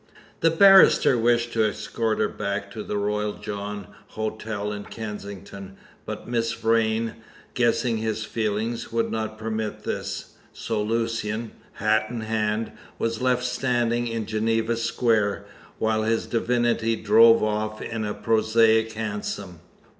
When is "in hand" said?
12.09-12.71